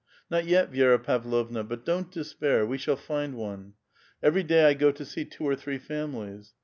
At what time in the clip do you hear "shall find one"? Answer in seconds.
2.79-3.73